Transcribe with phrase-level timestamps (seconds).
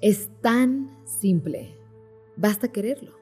[0.00, 1.76] Es tan simple.
[2.34, 3.12] Basta quererlo.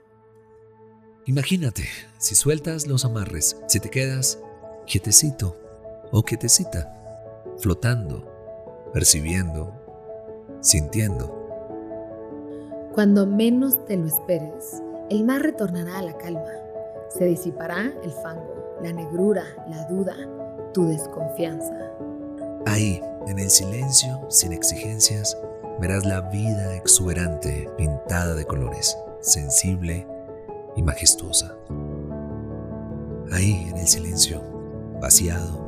[1.27, 1.83] Imagínate,
[2.19, 4.39] si sueltas los amarres, si te quedas
[4.87, 5.57] quietecito
[6.13, 6.95] o quietecita,
[7.59, 8.25] flotando,
[8.93, 9.73] percibiendo,
[10.61, 11.35] sintiendo.
[12.95, 16.53] Cuando menos te lo esperes, el mar retornará a la calma.
[17.11, 20.15] Se disipará el fango, la negrura, la duda,
[20.73, 21.91] tu desconfianza.
[22.67, 25.37] Ahí, en el silencio, sin exigencias,
[25.81, 30.07] verás la vida exuberante, pintada de colores, sensible
[30.77, 31.55] y majestuosa.
[33.33, 34.43] Ahí, en el silencio,
[35.01, 35.67] vaciado,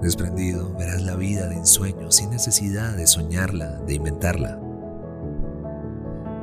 [0.00, 4.58] desprendido, verás la vida de ensueño, sin necesidad de soñarla, de inventarla.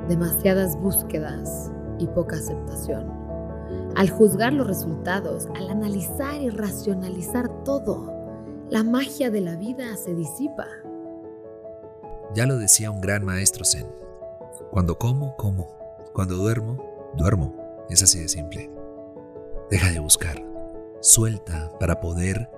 [0.07, 3.11] Demasiadas búsquedas y poca aceptación.
[3.95, 8.11] Al juzgar los resultados, al analizar y racionalizar todo,
[8.69, 10.67] la magia de la vida se disipa.
[12.33, 13.87] Ya lo decía un gran maestro Zen.
[14.71, 15.67] Cuando como, como.
[16.13, 17.85] Cuando duermo, duermo.
[17.89, 18.71] Es así de simple.
[19.69, 20.41] Deja de buscar.
[21.01, 22.49] Suelta para poder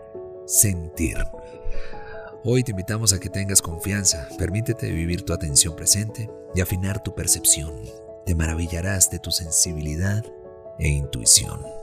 [0.45, 1.17] sentir.
[2.43, 4.27] Hoy te invitamos a que tengas confianza.
[4.37, 7.73] Permítete vivir tu atención presente y afinar tu percepción.
[8.25, 10.23] Te maravillarás de tu sensibilidad
[10.77, 11.82] e intuición.